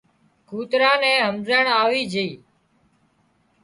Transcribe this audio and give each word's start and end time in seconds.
ڪوترا 0.49 0.91
نين 1.01 1.17
همزيڻ 1.27 1.63
آوي 1.81 2.01
جھئي 2.11 2.29